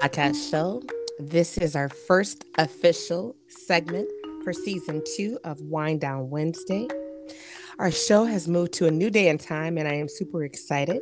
[0.00, 0.82] podcast show.
[1.18, 4.08] This is our first official segment
[4.42, 6.88] for season two of Wind Down Wednesday.
[7.78, 11.00] Our show has moved to a new day and time, and I am super excited.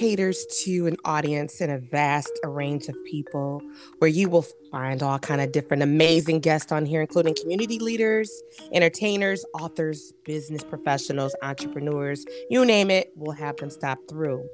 [0.00, 3.60] Caters to an audience and a vast range of people
[3.98, 8.32] where you will find all kind of different amazing guests on here including community leaders,
[8.72, 14.48] entertainers, authors, business professionals, entrepreneurs, you name it, we'll have them stop through.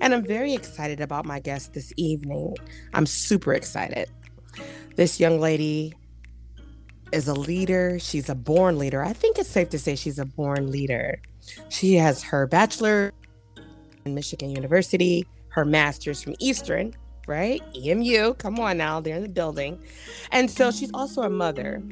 [0.00, 2.56] And I'm very excited about my guest this evening.
[2.92, 4.10] I'm super excited.
[4.96, 5.94] This young lady
[7.12, 8.00] is a leader.
[8.00, 9.04] She's a born leader.
[9.04, 11.20] I think it's safe to say she's a born leader.
[11.68, 13.12] She has her bachelor
[14.14, 16.94] Michigan University, her master's from Eastern,
[17.26, 17.60] right?
[17.76, 18.34] EMU.
[18.34, 19.78] Come on now, they're in the building.
[20.32, 21.82] And so she's also a mother.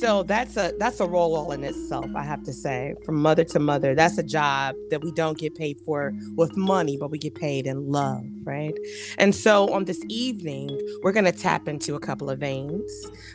[0.00, 2.94] So that's a that's a role all in itself, I have to say.
[3.04, 6.96] From mother to mother, that's a job that we don't get paid for with money,
[6.96, 8.74] but we get paid in love, right?
[9.18, 10.68] And so on this evening,
[11.02, 12.90] we're gonna tap into a couple of veins.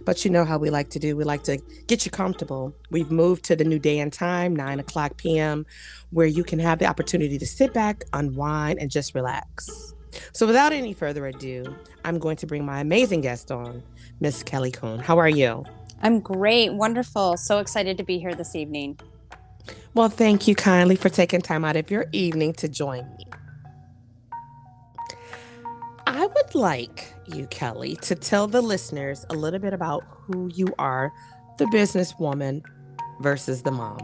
[0.05, 1.15] But you know how we like to do.
[1.15, 2.73] We like to get you comfortable.
[2.91, 5.65] We've moved to the new day and time, nine o'clock p.m.,
[6.11, 9.93] where you can have the opportunity to sit back, unwind, and just relax.
[10.33, 13.83] So without any further ado, I'm going to bring my amazing guest on,
[14.19, 14.99] Miss Kelley Kuhn.
[14.99, 15.65] How are you?
[16.01, 16.73] I'm great.
[16.73, 17.37] Wonderful.
[17.37, 18.99] So excited to be here this evening.
[19.93, 23.25] Well, thank you kindly for taking time out of your evening to join me.
[26.07, 30.67] I would like you, Kelley, to tell the listeners a little bit about who you
[30.79, 31.13] are,
[31.57, 32.63] the businesswoman
[33.19, 33.99] versus the mom.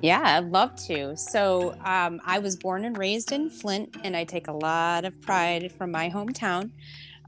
[0.00, 1.16] Yeah, I'd love to.
[1.16, 5.20] So, um, I was born and raised in Flint, and I take a lot of
[5.20, 6.70] pride from my hometown.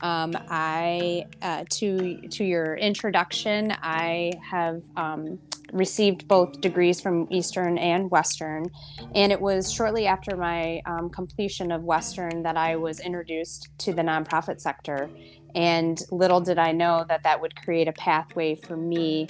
[0.05, 5.39] Um, I uh, to to your introduction, I have um,
[5.73, 8.67] received both degrees from Eastern and Western,
[9.15, 13.95] and it was shortly after my um, completion of Western that I was introduced to
[13.95, 15.09] the nonprofit sector,
[15.55, 19.27] and little did I know that that would create a pathway for me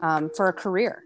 [0.00, 1.04] um, for a career.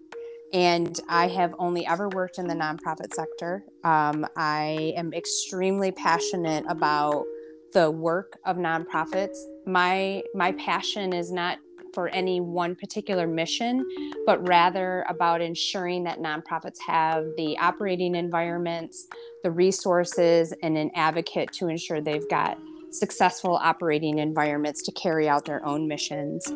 [0.54, 3.64] And I have only ever worked in the nonprofit sector.
[3.84, 7.26] Um, I am extremely passionate about
[7.72, 9.36] the work of nonprofits.
[9.66, 11.58] My my passion is not
[11.94, 13.86] for any one particular mission,
[14.26, 19.08] but rather about ensuring that nonprofits have the operating environments,
[19.42, 22.58] the resources, and an advocate to ensure they've got
[22.92, 26.52] successful operating environments to carry out their own missions.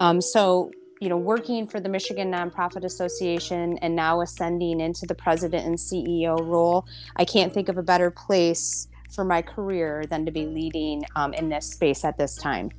[0.00, 5.14] Um, so, you know, working for the Michigan Nonprofit Association and now ascending into the
[5.14, 6.86] president and CEO role,
[7.16, 11.34] I can't think of a better place for my career than to be leading um,
[11.34, 12.70] in this space at this time.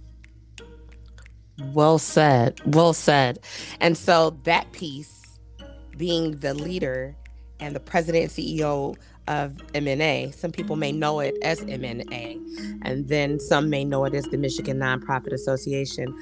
[1.71, 2.59] Well said.
[2.65, 3.39] Well said.
[3.79, 5.39] And so that piece,
[5.97, 7.15] being the leader
[7.59, 13.07] and the president and CEO of MNA, some people may know it as MNA, and
[13.07, 16.13] then some may know it as the Michigan Nonprofit Association.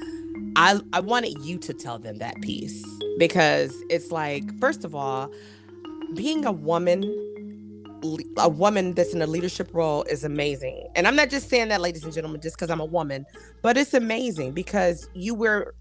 [0.55, 2.85] I, I wanted you to tell them that piece
[3.17, 5.31] because it's like, first of all,
[6.13, 7.03] being a woman
[8.37, 10.87] a woman that's in a leadership role is amazing.
[10.95, 13.25] And I'm not just saying that, ladies and gentlemen, just because I'm a woman,
[13.61, 15.73] but it's amazing because you wear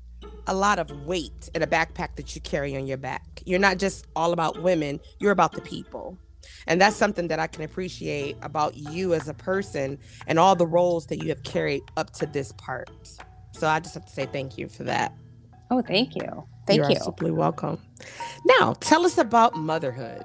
[0.46, 3.42] a lot of weight in a backpack that you carry on your back.
[3.46, 6.18] You're not just all about women, you're about the people.
[6.66, 10.66] And that's something that I can appreciate about you as a person and all the
[10.66, 12.90] roles that you have carried up to this part.
[13.52, 15.14] So I just have to say thank you for that.
[15.70, 16.46] Oh, thank you.
[16.66, 17.14] Thank You're you.
[17.22, 17.78] You're welcome.
[18.44, 20.24] Now, tell us about motherhood.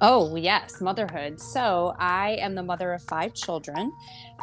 [0.00, 1.40] Oh, yes, motherhood.
[1.40, 3.92] So, I am the mother of five children.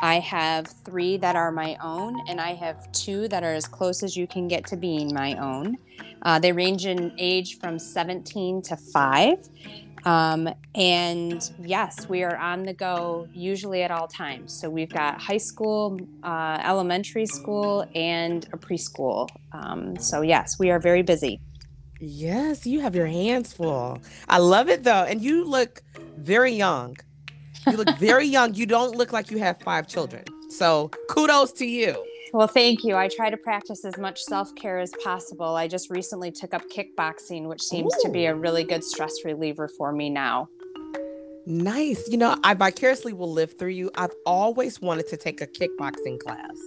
[0.01, 4.03] I have three that are my own, and I have two that are as close
[4.03, 5.77] as you can get to being my own.
[6.21, 9.37] Uh, they range in age from 17 to 5.
[10.03, 14.53] Um, and yes, we are on the go usually at all times.
[14.53, 19.29] So we've got high school, uh, elementary school, and a preschool.
[19.53, 21.41] Um, so, yes, we are very busy.
[21.99, 23.99] Yes, you have your hands full.
[24.27, 25.03] I love it though.
[25.03, 25.81] And you look
[26.17, 26.97] very young.
[27.67, 28.53] You look very young.
[28.53, 30.23] You don't look like you have five children.
[30.49, 31.95] So kudos to you.
[32.33, 32.97] Well, thank you.
[32.97, 35.55] I try to practice as much self care as possible.
[35.55, 37.99] I just recently took up kickboxing, which seems Ooh.
[38.03, 40.49] to be a really good stress reliever for me now.
[41.45, 42.09] Nice.
[42.09, 43.91] You know, I vicariously will live through you.
[43.95, 46.57] I've always wanted to take a kickboxing class.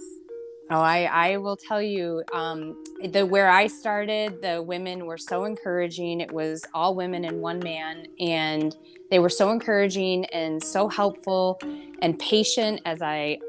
[0.71, 5.45] Oh, I, I will tell you, um, the where I started, the women were so
[5.45, 6.21] encouraging.
[6.21, 8.75] It was all women and one man, and
[9.09, 11.59] they were so encouraging and so helpful
[12.03, 13.39] and patient as I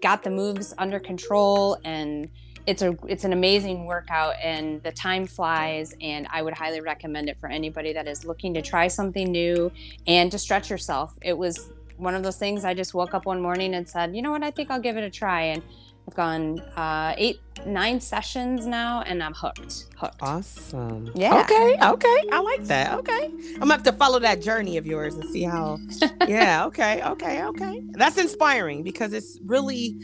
[0.00, 1.76] got the moves under control.
[1.84, 2.30] And
[2.66, 5.94] it's a it's an amazing workout, and the time flies.
[6.00, 9.70] And I would highly recommend it for anybody that is looking to try something new
[10.06, 11.18] and to stretch yourself.
[11.20, 11.68] It was
[11.98, 12.64] one of those things.
[12.64, 14.96] I just woke up one morning and said, you know what, I think I'll give
[14.96, 15.42] it a try.
[15.42, 15.62] And
[16.06, 19.86] I've gone uh, eight, nine sessions now, and I'm hooked.
[19.96, 20.22] Hooked.
[20.22, 21.10] Awesome.
[21.14, 21.40] Yeah.
[21.40, 21.76] Okay.
[21.82, 22.28] Okay.
[22.30, 22.98] I like that.
[22.98, 23.24] Okay.
[23.24, 25.78] I'm gonna have to follow that journey of yours and see how.
[26.28, 26.66] yeah.
[26.66, 27.02] Okay.
[27.02, 27.44] Okay.
[27.44, 27.82] Okay.
[27.92, 29.96] That's inspiring because it's really,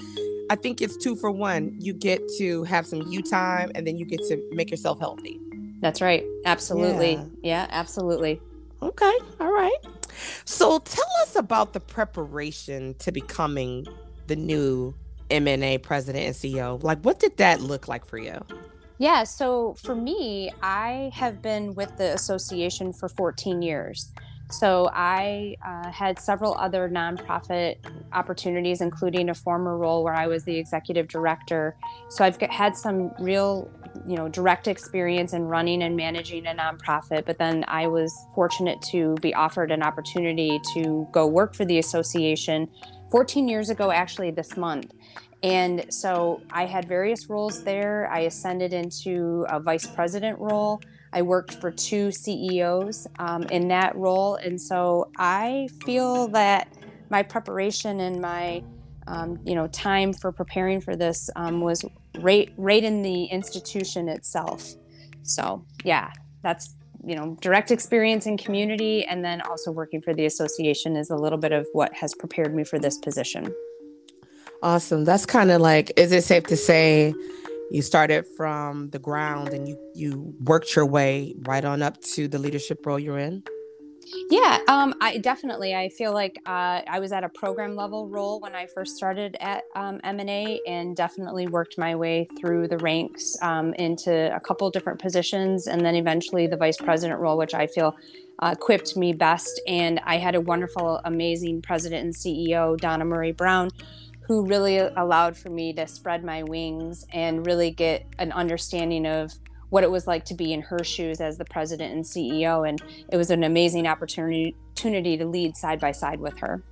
[0.49, 1.77] I think it's two for one.
[1.79, 5.39] You get to have some you time, and then you get to make yourself healthy.
[5.81, 6.25] That's right.
[6.47, 7.15] Absolutely.
[7.15, 8.41] Yeah, yeah absolutely.
[8.83, 9.19] Okay.
[9.39, 9.77] All right.
[10.45, 13.87] So tell us about the preparation to becoming
[14.27, 14.95] the new
[15.31, 16.83] MNA president and CEO.
[16.83, 18.45] Like, what did that look like for you?
[18.99, 24.13] Yeah, so for me, I have been with the association for 14 years.
[24.51, 27.77] So I uh, had several other nonprofit
[28.13, 31.77] opportunities, including a former role where I was the executive director.
[32.09, 33.71] So I've had some real,
[34.07, 37.25] you know, direct experience in running and managing a nonprofit.
[37.27, 41.79] But then I was fortunate to be offered an opportunity to go work for the
[41.79, 42.69] association
[43.11, 44.93] 14 years ago, actually, this month.
[45.43, 48.11] And so I had various roles there.
[48.11, 50.83] I ascended into a vice president role.
[51.13, 54.37] I worked for two CEOs um, in that role.
[54.37, 56.69] And so I feel that
[57.09, 58.63] my preparation and my
[59.07, 61.85] um, you know time for preparing for this um, was
[62.21, 64.75] right right in the institution itself.
[65.23, 70.27] So yeah, that's you know direct experience in community and then also working for the
[70.27, 73.53] association is a little bit of what has prepared me for this position
[74.63, 77.15] awesome that's kind of like is it safe to say
[77.71, 82.29] you started from the ground and you you worked your way right on up to
[82.29, 83.43] the leadership role you're in
[84.29, 85.75] yeah, um, I definitely.
[85.75, 89.37] I feel like uh, I was at a program level role when I first started
[89.41, 94.71] at um, MNA, and definitely worked my way through the ranks um, into a couple
[94.71, 97.97] different positions, and then eventually the vice president role, which I feel
[98.41, 99.61] uh, equipped me best.
[99.67, 103.71] And I had a wonderful, amazing president and CEO, Donna Murray Brown,
[104.31, 109.35] who really allowed for me to spread my wings and really get an understanding of
[109.71, 112.69] what it was like to be in her shoes as the president and CEO.
[112.69, 116.63] And it was an amazing opportunity, to lead side by side with her.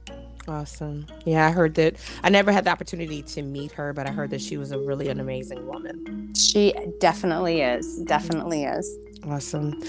[0.47, 1.05] Awesome.
[1.25, 1.97] Yeah, I heard that.
[2.23, 4.79] I never had the opportunity to meet her, but I heard that she was a
[4.79, 6.33] really an amazing woman.
[6.37, 8.03] She definitely is.
[8.05, 8.89] Definitely is.
[9.25, 9.83] Awesome.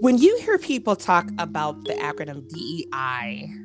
[0.00, 3.58] When you hear people talk about the acronym DEI,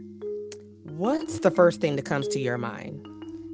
[0.98, 3.08] what's the first thing that comes to your mind?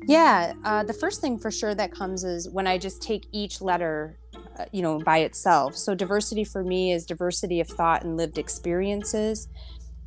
[0.07, 3.61] Yeah, uh, the first thing for sure that comes is when I just take each
[3.61, 4.17] letter
[4.57, 5.75] uh, you know by itself.
[5.75, 9.47] So diversity for me is diversity of thought and lived experiences.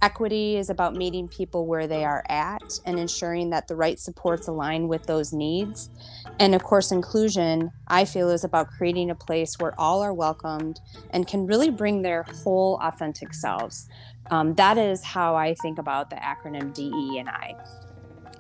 [0.03, 4.47] Equity is about meeting people where they are at and ensuring that the right supports
[4.47, 5.89] align with those needs.
[6.39, 10.81] And of course inclusion i feel is about creating a place where all are welcomed
[11.11, 13.89] and can really bring their whole authentic selves
[14.31, 17.55] um, that is how i think about the acronym de and i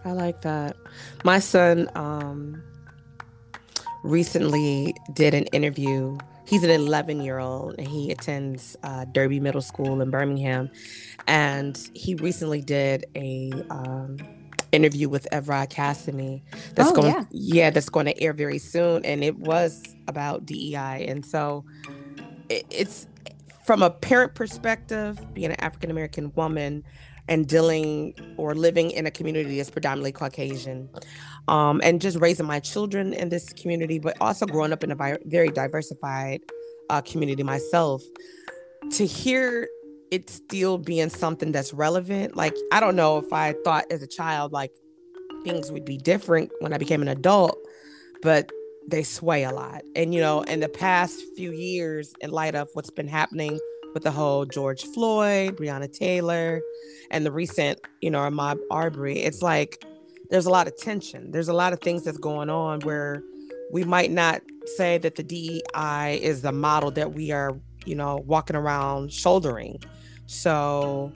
[0.04, 0.76] i like that
[1.24, 2.62] my son um
[4.06, 6.16] recently did an interview.
[6.46, 10.70] He's an 11 year old and he attends uh, Derby Middle School in Birmingham.
[11.26, 14.18] And he recently did a um,
[14.70, 16.42] interview with Evrod Cassimy
[16.74, 17.24] that's oh, going yeah.
[17.30, 21.64] yeah that's going to air very soon and it was about DEI and so
[22.48, 23.06] it, it's
[23.66, 26.84] from a parent perspective being an African American woman
[27.28, 30.88] and dealing or living in a community that's predominantly Caucasian
[31.48, 35.18] um, and just raising my children in this community, but also growing up in a
[35.24, 36.40] very diversified
[36.90, 38.02] uh, community myself,
[38.92, 39.68] to hear
[40.12, 42.36] it still being something that's relevant.
[42.36, 44.70] Like, I don't know if I thought as a child, like
[45.42, 47.58] things would be different when I became an adult,
[48.22, 48.52] but
[48.88, 49.82] they sway a lot.
[49.94, 53.58] And, you know, in the past few years, in light of what's been happening
[53.94, 56.60] with the whole George Floyd, Breonna Taylor,
[57.10, 59.84] and the recent, you know, Ahmaud Arbery, it's like,
[60.30, 61.30] there's a lot of tension.
[61.30, 63.22] There's a lot of things that's going on where
[63.72, 64.42] we might not
[64.76, 69.80] say that the DEI is the model that we are, you know, walking around shouldering.
[70.26, 71.12] So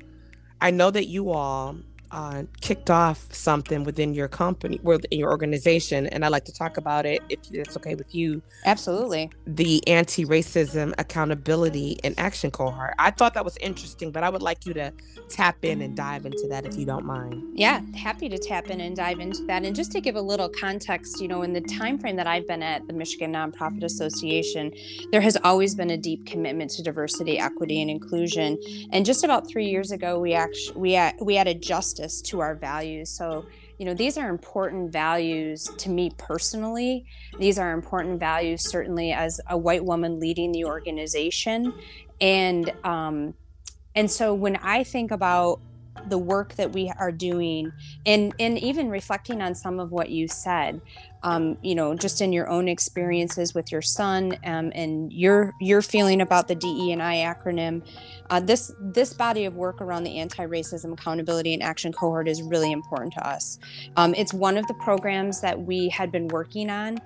[0.61, 1.77] I know that you all
[2.13, 6.77] uh, kicked off something within your company, within your organization, and I'd like to talk
[6.77, 8.43] about it if it's okay with you.
[8.65, 9.31] Absolutely.
[9.47, 12.95] The Anti Racism Accountability and Action Cohort.
[12.99, 14.93] I thought that was interesting, but I would like you to
[15.29, 17.43] tap in and dive into that if you don't mind.
[17.55, 19.65] Yeah, happy to tap in and dive into that.
[19.65, 22.47] And just to give a little context, you know, in the time frame that I've
[22.47, 24.73] been at the Michigan Nonprofit Association,
[25.13, 28.59] there has always been a deep commitment to diversity, equity, and inclusion.
[28.93, 32.55] And just about three years ago, we actually we we added justice justice to our
[32.55, 33.11] values.
[33.11, 33.47] So,
[33.79, 37.07] you know, these are important values to me personally.
[37.39, 41.73] These are important values, certainly, as a white woman leading the organization.
[42.21, 43.35] And, um,
[43.95, 45.61] and so when I think about
[46.09, 47.71] the work that we are doing
[48.07, 50.81] and and even reflecting on some of what you said
[51.23, 55.83] um, you know just in your own experiences with your son um, and your your
[55.83, 57.87] feeling about the DE and I acronym
[58.31, 62.73] uh, this this body of work around the anti-racism accountability and action cohort is really
[62.73, 63.59] important to us
[63.97, 66.99] um, it's one of the programs that we had been working on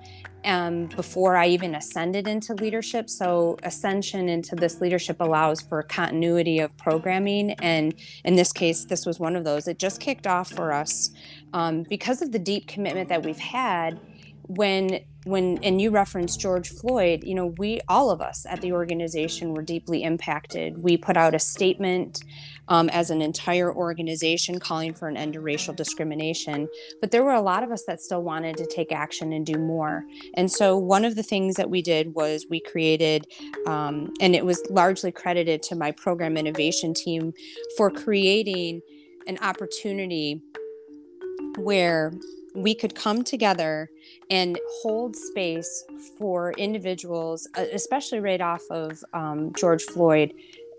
[0.45, 3.09] um, before I even ascended into leadership.
[3.09, 7.51] So, ascension into this leadership allows for continuity of programming.
[7.53, 9.67] And in this case, this was one of those.
[9.67, 11.09] It just kicked off for us
[11.55, 13.99] um, because of the deep commitment that we've had
[14.47, 18.73] when when and you referenced George Floyd, you know, we all of us at the
[18.73, 20.77] organization were deeply impacted.
[20.77, 22.23] We put out a statement
[22.67, 26.67] um, as an entire organization calling for an end to racial discrimination,
[27.01, 29.57] but there were a lot of us that still wanted to take action and do
[29.57, 30.03] more.
[30.35, 33.25] And so one of the things that we did was we created,
[33.65, 37.33] um, and it was largely credited to my program innovation team
[37.77, 38.81] for creating
[39.25, 40.43] an opportunity
[41.57, 42.13] where
[42.53, 43.89] we could come together
[44.29, 45.85] and hold space
[46.17, 50.33] for individuals, especially right off of um, George Floyd,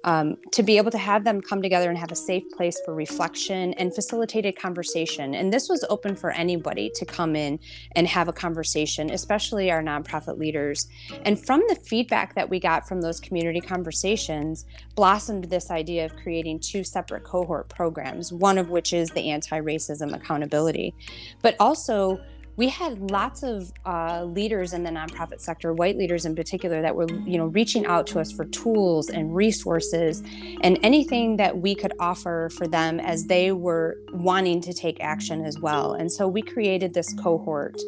[0.06, 2.94] um, to be able to have them come together and have a safe place for
[2.94, 5.34] reflection and facilitated conversation.
[5.34, 7.58] And this was open for anybody to come in
[7.96, 10.86] and have a conversation, especially our nonprofit leaders.
[11.24, 16.14] And from the feedback that we got from those community conversations, blossomed this idea of
[16.14, 20.94] creating two separate cohort programs, one of which is the anti racism accountability,
[21.42, 22.20] but also
[22.56, 26.96] we had lots of uh, leaders in the nonprofit sector, white leaders in particular, that
[26.96, 30.22] were you know reaching out to us for tools and resources
[30.62, 35.44] and anything that we could offer for them as they were wanting to take action
[35.44, 35.92] as well.
[35.92, 37.78] And so we created this cohort,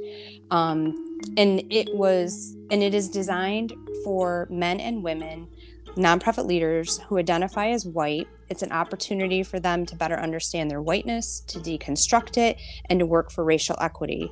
[0.51, 3.73] um, and it was and it is designed
[4.05, 5.49] for men and women
[5.97, 8.29] nonprofit leaders who identify as white.
[8.49, 12.59] It's an opportunity for them to better understand their whiteness, to deconstruct it,
[12.89, 14.31] and to work for racial equity.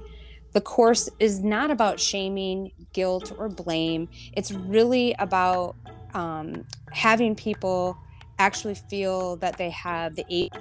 [0.57, 4.09] The course is not about shaming, guilt, or blame.
[4.33, 5.77] It's really about
[6.15, 7.99] um, having people
[8.39, 10.55] actually feel that they have the eight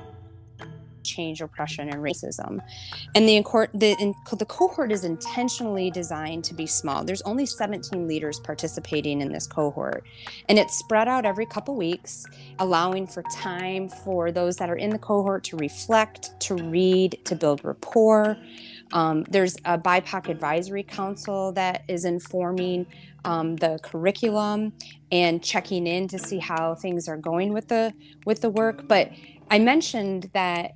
[1.06, 2.60] change oppression and racism.
[3.16, 3.42] And the,
[3.74, 7.06] the, the cohort is intentionally designed to be small.
[7.06, 10.04] There's only 17 leaders participating in this cohort,
[10.50, 12.26] and it's spread out every couple weeks,
[12.60, 17.36] allowing for time for those that are in the cohort to reflect, to read, to
[17.36, 18.38] build rapport.
[18.92, 22.86] Um, there's a BIPOC advisory council that is informing
[23.24, 24.74] um, the curriculum
[25.12, 27.94] and checking in to see how things are going with the
[28.26, 28.88] with the work.
[28.88, 29.12] But
[29.50, 30.74] I mentioned that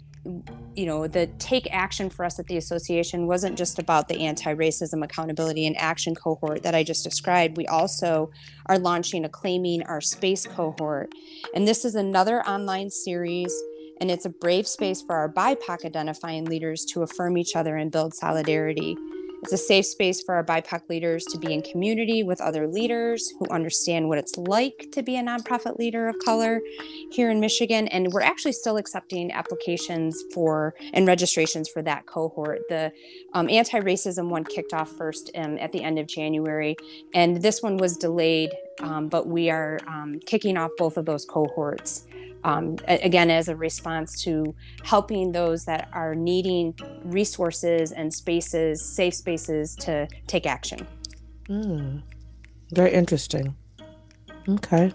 [0.75, 5.03] you know the take action for us at the association wasn't just about the anti-racism
[5.03, 8.29] accountability and action cohort that i just described we also
[8.65, 11.09] are launching a claiming our space cohort
[11.55, 13.53] and this is another online series
[13.99, 17.91] and it's a brave space for our BIPOC identifying leaders to affirm each other and
[17.91, 18.97] build solidarity.
[19.41, 23.33] It's a safe space for our BIPOC leaders to be in community with other leaders
[23.39, 26.59] who understand what it's like to be a nonprofit leader of color
[27.11, 27.87] here in Michigan.
[27.87, 32.67] And we're actually still accepting applications for and registrations for that cohort.
[32.67, 32.91] The
[33.33, 36.75] um, anti racism one kicked off first um, at the end of January,
[37.13, 38.51] and this one was delayed,
[38.81, 42.05] um, but we are um, kicking off both of those cohorts
[42.43, 49.13] um, again as a response to helping those that are needing resources and spaces safe
[49.13, 50.87] spaces to take action.
[51.47, 52.01] Mm,
[52.71, 53.55] very interesting.
[54.47, 54.93] Okay.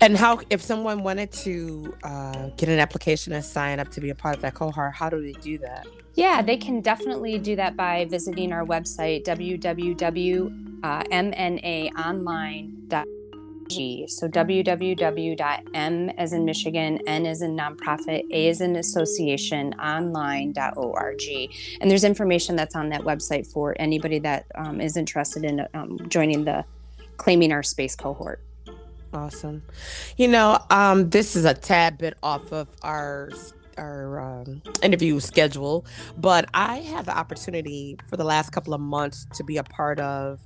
[0.00, 4.10] And how if someone wanted to uh, get an application and sign up to be
[4.10, 5.86] a part of that cohort how do they do that?
[6.14, 9.24] Yeah they can definitely do that by visiting our website
[10.84, 13.14] www.mnaonline.com
[13.68, 14.06] G.
[14.08, 21.22] So www.m as in Michigan, N as in nonprofit, A as in association, online.org.
[21.80, 25.98] And there's information that's on that website for anybody that um, is interested in um,
[26.08, 26.64] joining the
[27.16, 28.40] Claiming Our Space cohort.
[29.12, 29.62] Awesome.
[30.16, 33.30] You know, um, this is a tad bit off of our
[33.76, 35.84] our um, interview schedule,
[36.16, 39.98] but I had the opportunity for the last couple of months to be a part
[39.98, 40.38] of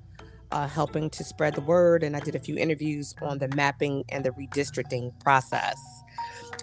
[0.52, 2.02] uh, helping to spread the word.
[2.02, 5.78] And I did a few interviews on the mapping and the redistricting process.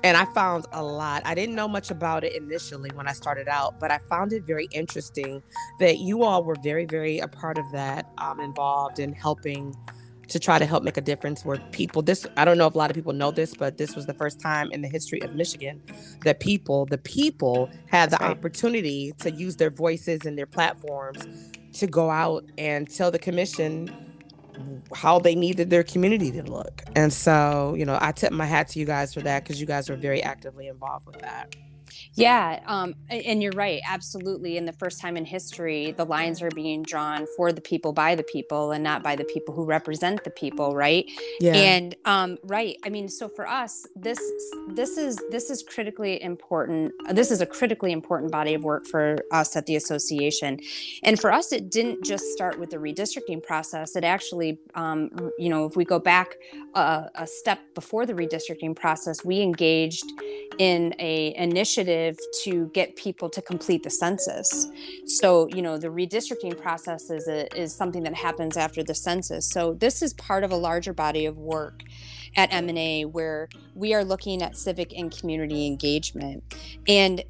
[0.03, 1.21] And I found a lot.
[1.25, 4.43] I didn't know much about it initially when I started out, but I found it
[4.43, 5.41] very interesting
[5.79, 9.75] that you all were very, very a part of that, um, involved in helping
[10.27, 12.77] to try to help make a difference where people this i don't know if a
[12.77, 15.35] lot of people know this but this was the first time in the history of
[15.35, 15.81] michigan
[16.23, 21.27] that people the people had the opportunity to use their voices and their platforms
[21.75, 23.89] to go out and tell the commission
[24.93, 26.83] how they needed their community to look.
[26.95, 29.67] And so, you know, I tip my hat to you guys for that because you
[29.67, 31.55] guys were very actively involved with that.
[32.13, 34.57] Yeah, um, and you're right, absolutely.
[34.57, 38.15] And the first time in history, the lines are being drawn for the people by
[38.15, 41.05] the people, and not by the people who represent the people, right?
[41.39, 41.53] Yeah.
[41.53, 44.19] And um, right, I mean, so for us, this
[44.69, 46.93] this is this is critically important.
[47.11, 50.59] This is a critically important body of work for us at the association,
[51.03, 53.95] and for us, it didn't just start with the redistricting process.
[53.95, 56.35] It actually, um, you know, if we go back
[56.73, 60.05] a, a step before the redistricting process, we engaged
[60.57, 64.67] in a initiative initiative to get people to complete the census.
[65.05, 69.49] So, you know, the redistricting process is, a, is something that happens after the census.
[69.49, 71.83] So, this is part of a larger body of work
[72.35, 76.43] at MNA where we are looking at civic and community engagement.
[76.87, 77.23] And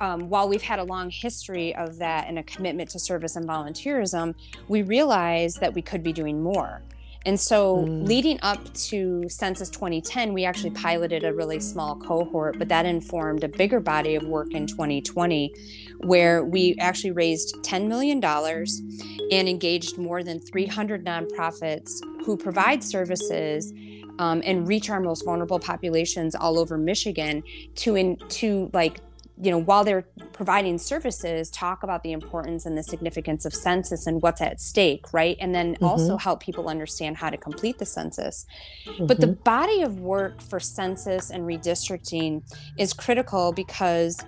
[0.00, 3.48] um, while we've had a long history of that and a commitment to service and
[3.48, 4.34] volunteerism,
[4.68, 6.82] we realize that we could be doing more.
[7.26, 8.06] And so, mm.
[8.06, 13.44] leading up to Census 2010, we actually piloted a really small cohort, but that informed
[13.44, 15.52] a bigger body of work in 2020,
[15.98, 21.90] where we actually raised $10 million and engaged more than 300 nonprofits
[22.24, 23.72] who provide services
[24.18, 27.42] um, and reach our most vulnerable populations all over Michigan
[27.76, 29.00] to in, to like
[29.40, 34.06] you know, while they're providing services, talk about the importance and the significance of census
[34.06, 35.36] and what's at stake, right?
[35.40, 35.84] And then mm-hmm.
[35.84, 38.46] also help people understand how to complete the census.
[38.84, 39.06] Mm-hmm.
[39.06, 39.42] But the mm-hmm.
[39.42, 42.42] body of work for census and redistricting
[42.78, 44.18] is critical because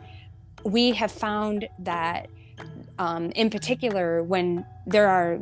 [0.64, 2.28] we have found that,
[2.98, 5.38] um, in particular, when there are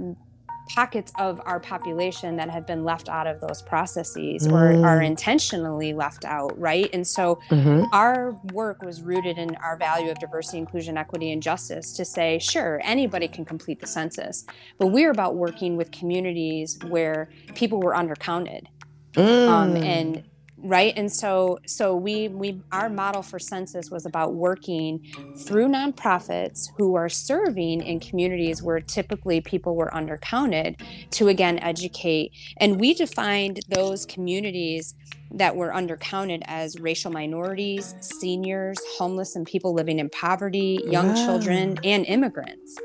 [0.75, 4.53] pockets of our population that have been left out of those processes mm.
[4.53, 6.89] or are intentionally left out, right?
[6.93, 7.85] And so mm-hmm.
[7.93, 12.39] our work was rooted in our value of diversity, inclusion, equity, and justice to say,
[12.39, 14.45] sure, anybody can complete the census,
[14.79, 18.67] but we're about working with communities where people were undercounted.
[19.15, 19.49] Mm.
[19.49, 20.25] Um, and
[20.63, 20.93] right?
[20.97, 25.01] And so so we we our model for census was about working
[25.37, 30.81] through nonprofits who are serving in communities where typically people were undercounted
[31.13, 32.33] to again educate.
[32.59, 34.95] And we defined those communities
[35.31, 41.27] that were undercounted as racial minorities seniors homeless and people living in poverty young wow.
[41.27, 42.77] children and immigrants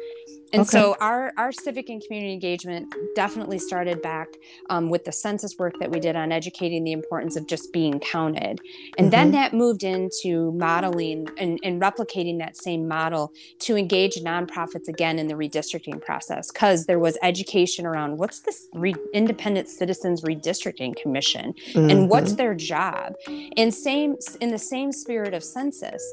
[0.53, 0.69] and okay.
[0.69, 4.27] so our our civic and community engagement definitely started back
[4.69, 7.99] um, with the census work that we did on educating the importance of just being
[7.99, 8.61] counted,
[8.97, 9.09] and mm-hmm.
[9.09, 15.19] then that moved into modeling and, and replicating that same model to engage nonprofits again
[15.19, 20.95] in the redistricting process because there was education around what's this re- independent citizens redistricting
[20.95, 21.89] commission mm-hmm.
[21.89, 22.37] and what's mm-hmm.
[22.37, 23.15] their job,
[23.57, 26.03] and same in the same spirit of census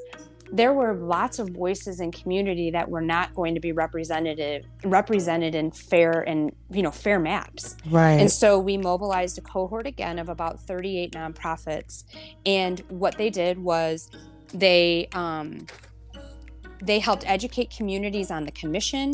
[0.52, 5.54] there were lots of voices in community that were not going to be representative represented
[5.54, 7.76] in fair and you know fair maps.
[7.88, 8.14] Right.
[8.14, 12.04] And so we mobilized a cohort again of about 38 nonprofits.
[12.44, 14.10] And what they did was
[14.52, 15.66] they um,
[16.82, 19.12] they helped educate communities on the commission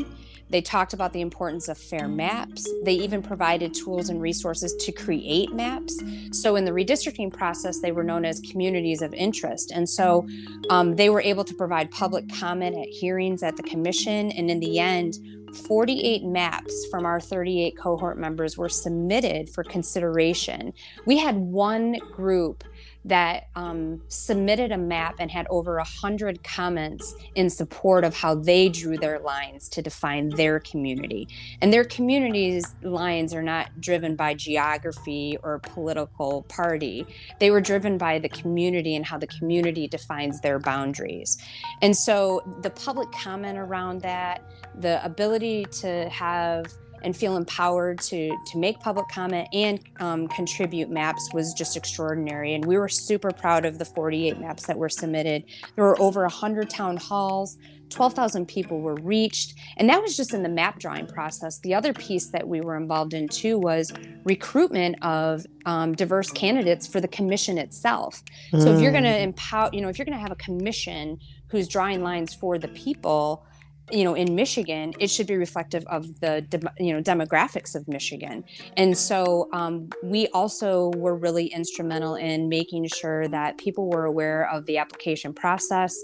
[0.51, 2.69] they talked about the importance of fair maps.
[2.85, 6.01] They even provided tools and resources to create maps.
[6.33, 9.73] So, in the redistricting process, they were known as communities of interest.
[9.73, 10.27] And so
[10.71, 14.31] um, they were able to provide public comment at hearings at the commission.
[14.33, 15.19] And in the end,
[15.55, 20.73] 48 maps from our 38 cohort members were submitted for consideration.
[21.07, 22.65] We had one group
[23.07, 28.35] that um, submitted a map and had over a hundred comments in support of how
[28.35, 31.29] they drew their lines to define their community.
[31.61, 37.07] And their community's lines are not driven by geography or political party.
[37.39, 41.39] They were driven by the community and how the community defines their boundaries.
[41.83, 44.43] And so the public comment around that,
[44.81, 46.67] the ability to have
[47.03, 52.55] and feel empowered to to make public comment and um, contribute maps was just extraordinary.
[52.55, 55.45] And we were super proud of the 48 maps that were submitted.
[55.75, 57.59] There were over 100 town halls.
[57.91, 61.61] 12,000 people were reached, and that was just in the map drawing process.
[61.61, 63.93] The other piece that we were involved in too was
[64.25, 68.23] recruitment of um, diverse candidates for the commission itself.
[68.53, 68.63] Mm.
[68.63, 71.21] So if you're going to empower, you know, if you're going to have a commission
[71.49, 73.47] who's drawing lines for the people,
[73.91, 77.87] you know in michigan it should be reflective of the de- you know demographics of
[77.89, 78.45] michigan.
[78.77, 84.49] And so um, we also were really instrumental in making sure that people were aware
[84.51, 85.97] of the application process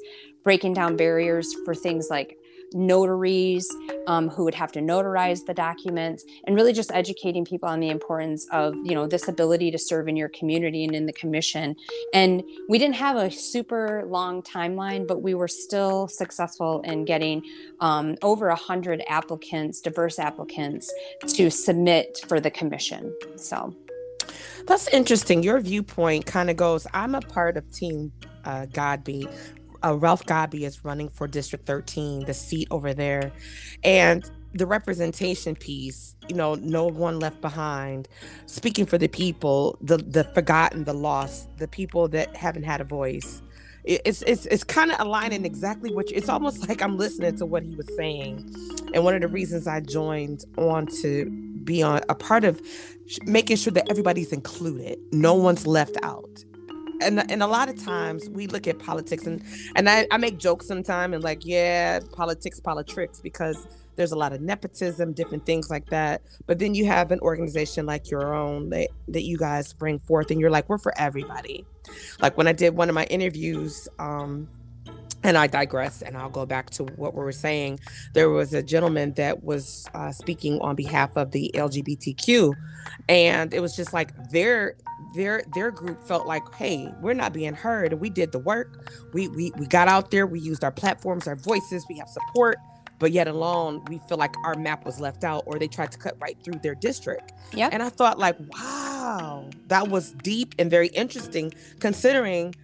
[0.44, 2.36] breaking down barriers for things like
[2.74, 3.68] notaries
[4.06, 7.90] um, who would have to notarize the documents, and really just educating people on the
[7.90, 11.76] importance of you know this ability to serve in your community and in the commission.
[12.12, 17.42] And we didn't have a super long timeline, but we were still successful in getting
[17.80, 20.92] um, over a hundred applicants, diverse applicants,
[21.28, 23.14] to submit for the commission.
[23.36, 23.74] So.
[24.66, 25.42] That's interesting.
[25.42, 26.86] Your viewpoint kind of goes.
[26.92, 28.12] I'm a part of Team
[28.44, 29.28] uh, Godbee.
[29.84, 33.32] Uh, Ralph Godbee is running for District 13, the seat over there,
[33.84, 36.16] and the representation piece.
[36.28, 38.08] You know, no one left behind.
[38.46, 42.84] Speaking for the people, the the forgotten, the lost, the people that haven't had a
[42.84, 43.42] voice.
[43.84, 47.64] It's it's it's kind of aligning exactly what it's almost like I'm listening to what
[47.64, 48.54] he was saying,
[48.94, 51.30] and one of the reasons I joined on to
[51.64, 52.60] be on a part of
[53.24, 56.44] making sure that everybody's included, no one's left out.
[57.02, 59.42] And, and a lot of times we look at politics and
[59.76, 64.32] and I, I make jokes sometimes and like yeah politics politics because there's a lot
[64.32, 68.70] of nepotism different things like that but then you have an organization like your own
[68.70, 71.66] that, that you guys bring forth and you're like we're for everybody
[72.20, 74.48] like when i did one of my interviews um
[75.24, 77.80] and I digress, and I'll go back to what we were saying.
[78.12, 82.52] There was a gentleman that was uh, speaking on behalf of the LGBTQ,
[83.08, 84.74] and it was just like their
[85.14, 88.90] their their group felt like, hey, we're not being heard, and we did the work.
[89.12, 92.56] We we we got out there, we used our platforms, our voices, we have support,
[92.98, 95.98] but yet alone, we feel like our map was left out, or they tried to
[95.98, 97.32] cut right through their district.
[97.52, 102.54] Yeah, and I thought like, wow, that was deep and very interesting, considering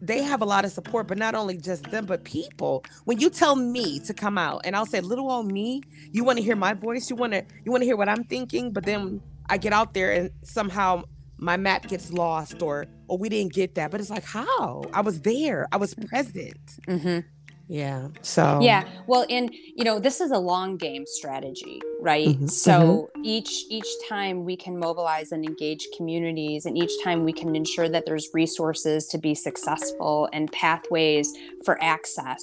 [0.00, 2.84] they have a lot of support, but not only just them, but people.
[3.04, 6.38] When you tell me to come out and I'll say, little old me, you want
[6.38, 8.84] to hear my voice, you want to you want to hear what I'm thinking, but
[8.84, 11.02] then I get out there and somehow
[11.38, 13.90] my map gets lost or or we didn't get that.
[13.90, 14.82] But it's like, how?
[14.92, 15.66] I was there.
[15.72, 16.58] I was present.
[16.86, 17.20] Mm-hmm.
[17.68, 18.08] Yeah.
[18.22, 18.84] So Yeah.
[19.06, 22.28] Well, and you know, this is a long game strategy, right?
[22.28, 27.32] Mhm, So each each time we can mobilize and engage communities and each time we
[27.32, 31.30] can ensure that there's resources to be successful and pathways
[31.64, 32.42] for access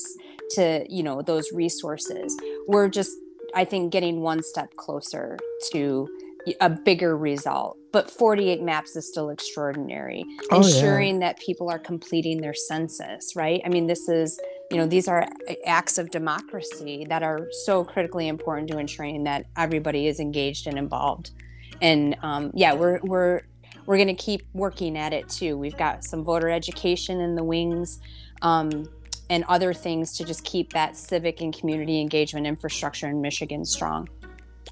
[0.52, 2.36] to, you know, those resources.
[2.68, 3.12] We're just
[3.56, 5.38] I think getting one step closer
[5.72, 6.08] to
[6.62, 7.78] a bigger result.
[7.92, 10.26] But 48 maps is still extraordinary.
[10.52, 10.68] Oh, yeah.
[10.68, 13.62] Ensuring that people are completing their census, right?
[13.66, 14.40] I mean, this is
[14.72, 15.28] you know these are
[15.66, 20.78] acts of democracy that are so critically important to ensuring that everybody is engaged and
[20.78, 21.32] involved
[21.82, 23.42] and um, yeah we're we're
[23.86, 27.44] we're going to keep working at it too we've got some voter education in the
[27.44, 28.00] wings
[28.42, 28.86] um,
[29.30, 34.08] and other things to just keep that civic and community engagement infrastructure in michigan strong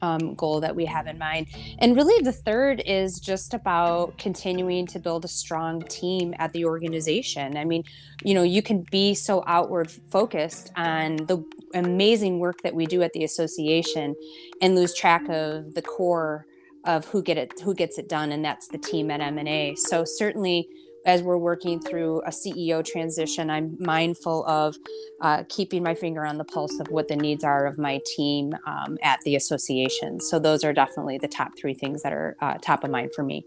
[0.02, 1.48] um, goal that we have in mind.
[1.80, 6.66] And really, the third is just about continuing to build a strong team at the
[6.66, 7.58] organization.
[7.58, 7.84] I mean,
[8.24, 11.44] you know, you can be so outward focused on the
[11.74, 14.16] amazing work that we do at the association
[14.62, 16.46] and lose track of the core
[16.86, 20.04] of who get it who gets it done and that's the team at MNA so
[20.06, 20.68] certainly
[21.06, 24.76] as we're working through a ceo transition i'm mindful of
[25.22, 28.54] uh, keeping my finger on the pulse of what the needs are of my team
[28.66, 30.20] um, at the association.
[30.20, 33.24] So those are definitely the top three things that are uh, top of mind for
[33.24, 33.46] me.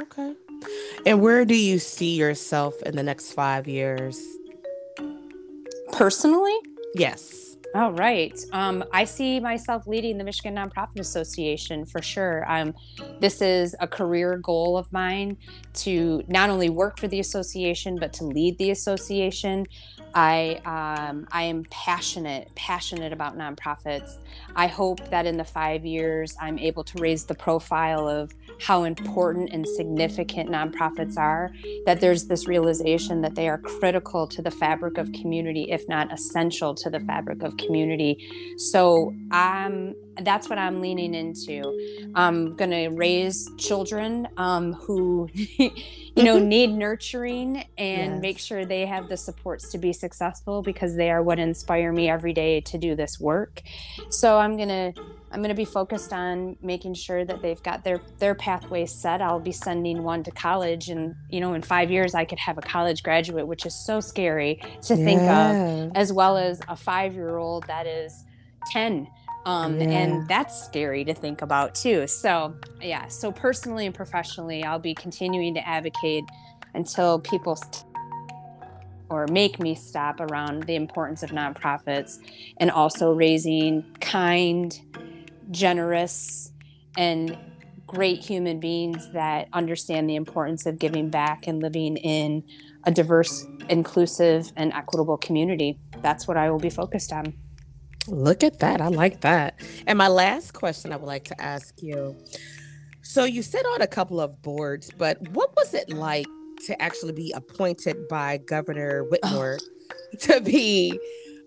[0.00, 0.34] Okay.
[1.04, 4.24] And where do you see yourself in the next five years?
[5.92, 6.56] Personally?
[6.94, 8.38] Yes all right.
[8.52, 12.48] Um, I see myself leading the Michigan Nonprofit Association for sure.
[12.48, 12.72] Um,
[13.18, 15.36] this is a career goal of mine
[15.74, 19.66] to not only work for the association, but to lead the association.
[20.14, 24.18] I um, I am passionate passionate about nonprofits.
[24.54, 28.84] I hope that in the five years I'm able to raise the profile of how
[28.84, 31.50] important and significant nonprofits are.
[31.86, 36.12] That there's this realization that they are critical to the fabric of community, if not
[36.12, 38.56] essential to the fabric of community.
[38.58, 42.10] So I'm that's what I'm leaning into.
[42.14, 45.72] I'm going to raise children um, who, you
[46.16, 48.22] know, need nurturing and yes.
[48.22, 52.08] make sure they have the supports to be successful because they are what inspire me
[52.08, 53.62] every day to do this work.
[54.10, 55.02] So I'm going to
[55.34, 59.20] I'm going to be focused on making sure that they've got their their pathway set.
[59.20, 62.56] I'll be sending one to college and you know in 5 years I could have
[62.56, 65.04] a college graduate which is so scary to yeah.
[65.04, 68.24] think of as well as a 5-year-old that is
[68.70, 69.08] 10
[69.46, 69.88] um, yeah.
[69.88, 72.06] and that's scary to think about too.
[72.06, 72.54] So
[72.84, 76.24] yeah so personally and professionally i'll be continuing to advocate
[76.74, 77.84] until people st-
[79.08, 82.18] or make me stop around the importance of nonprofits
[82.58, 84.80] and also raising kind
[85.50, 86.50] generous
[86.96, 87.36] and
[87.86, 92.42] great human beings that understand the importance of giving back and living in
[92.84, 95.78] a diverse inclusive and equitable community.
[96.00, 97.34] That's what i will be focused on
[98.08, 98.80] Look at that.
[98.80, 99.60] I like that.
[99.86, 102.16] And my last question I would like to ask you.
[103.02, 106.26] So you sit on a couple of boards, but what was it like
[106.66, 110.16] to actually be appointed by Governor Whitmer oh.
[110.20, 110.98] to be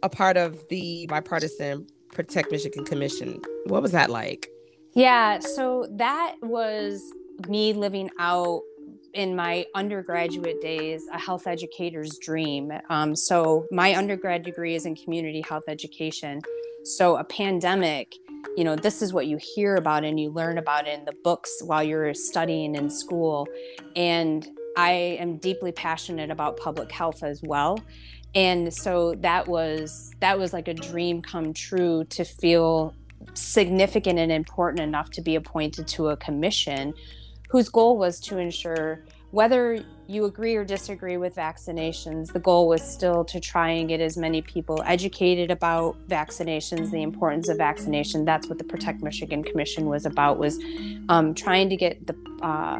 [0.03, 3.41] a part of the bipartisan Protect Michigan Commission?
[3.65, 4.49] What was that like?
[4.93, 7.01] Yeah, so that was
[7.47, 8.61] me living out
[9.13, 12.71] in my undergraduate days a health educator's dream.
[12.89, 16.41] Um, so, my undergrad degree is in community health education.
[16.83, 18.15] So, a pandemic,
[18.55, 21.61] you know, this is what you hear about and you learn about in the books
[21.63, 23.47] while you're studying in school.
[23.95, 27.79] And I am deeply passionate about public health as well.
[28.35, 32.93] And so that was that was like a dream come true to feel
[33.33, 36.93] significant and important enough to be appointed to a commission
[37.47, 42.81] whose goal was to ensure whether you agree or disagree with vaccinations, the goal was
[42.81, 48.23] still to try and get as many people educated about vaccinations, the importance of vaccination.
[48.23, 50.57] That's what the Protect Michigan Commission was about, was
[51.09, 52.79] um, trying to get the uh,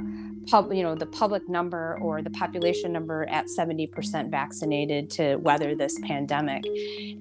[0.50, 5.76] pub, you know, the public number or the population number at 70% vaccinated to weather
[5.76, 6.64] this pandemic.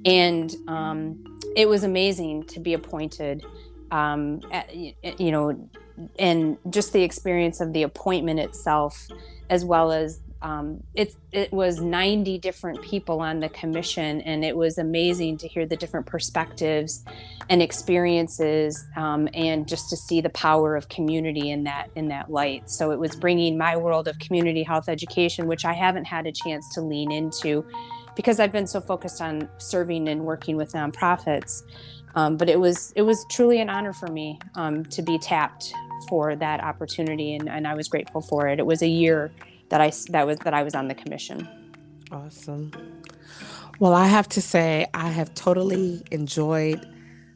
[0.04, 3.44] And um, it was amazing to be appointed,
[3.90, 5.68] um, at, you know,
[6.18, 9.08] and just the experience of the appointment itself,
[9.48, 14.56] as well as um, it, it was 90 different people on the commission, and it
[14.56, 17.04] was amazing to hear the different perspectives
[17.48, 22.30] and experiences, um, and just to see the power of community in that in that
[22.30, 22.68] light.
[22.70, 26.32] So it was bringing my world of community health education, which I haven't had a
[26.32, 27.64] chance to lean into,
[28.14, 31.62] because I've been so focused on serving and working with nonprofits.
[32.14, 35.72] Um, but it was it was truly an honor for me um, to be tapped
[36.08, 38.58] for that opportunity, and, and I was grateful for it.
[38.58, 39.32] It was a year
[39.68, 41.48] that I that was that I was on the commission.
[42.10, 42.72] Awesome.
[43.78, 46.86] Well, I have to say I have totally enjoyed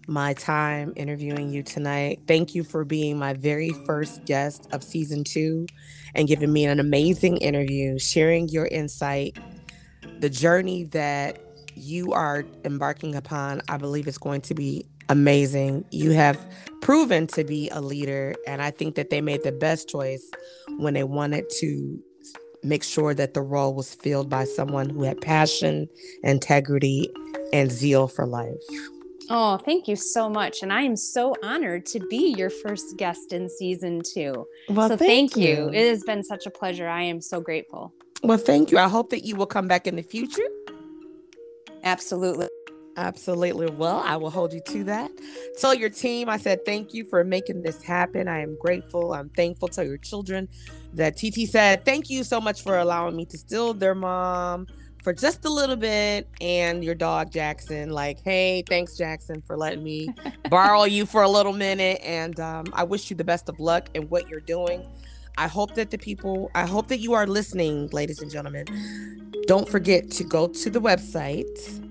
[0.06, 2.20] my time interviewing you tonight.
[2.26, 5.66] Thank you for being my very first guest of season two
[6.14, 9.38] and giving me an amazing interview, sharing your insight,
[10.18, 11.38] the journey that
[11.74, 13.62] you are embarking upon.
[13.68, 15.84] I believe is going to be amazing.
[15.90, 16.38] You have
[16.80, 20.30] proven to be a leader, and I think that they made the best choice
[20.78, 22.02] when they wanted to
[22.62, 25.88] make sure that the role was filled by someone who had passion,
[26.22, 27.10] integrity,
[27.52, 28.62] and zeal for life.
[29.32, 30.62] Oh, thank you so much.
[30.62, 34.46] And I am so honored to be your first guest in season two.
[34.68, 35.66] Well, so thank, thank you.
[35.66, 35.68] you.
[35.68, 36.88] It has been such a pleasure.
[36.88, 37.94] I am so grateful.
[38.22, 38.78] Well, thank you.
[38.78, 40.48] I hope that you will come back in the future.
[41.84, 42.48] Absolutely.
[43.00, 43.70] Absolutely.
[43.70, 45.10] Well, I will hold you to that.
[45.58, 48.28] Tell your team I said thank you for making this happen.
[48.28, 49.14] I am grateful.
[49.14, 49.68] I'm thankful.
[49.68, 50.50] Tell your children
[50.92, 54.66] that TT said thank you so much for allowing me to steal their mom
[55.02, 59.82] for just a little bit and your dog Jackson like hey thanks Jackson for letting
[59.82, 60.12] me
[60.50, 63.88] borrow you for a little minute and um, I wish you the best of luck
[63.94, 64.86] in what you're doing.
[65.38, 68.66] I hope that the people I hope that you are listening ladies and gentlemen.
[69.46, 71.89] Don't forget to go to the website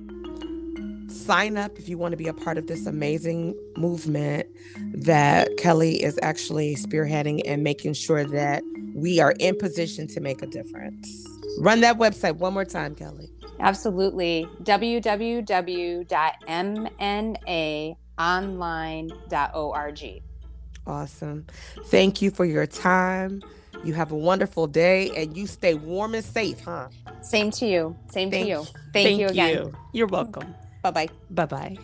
[1.12, 4.48] sign up if you want to be a part of this amazing movement
[4.94, 10.42] that Kelley is actually spearheading and making sure that we are in position to make
[10.42, 11.26] a difference.
[11.60, 13.30] Run that website one more time, Kelley.
[13.60, 14.48] Absolutely.
[19.20, 20.24] www.mnaonline.org.
[20.88, 21.46] Awesome.
[21.86, 23.42] Thank you for your time.
[23.84, 26.88] You have a wonderful day and you stay warm and safe, huh?
[27.22, 27.96] Same to you.
[28.10, 28.64] Same Thank- to you.
[28.64, 29.54] Thank, Thank you again.
[29.54, 29.74] you.
[29.94, 30.54] You're welcome.
[30.82, 31.10] Bye bye.
[31.30, 31.80] Bye bye.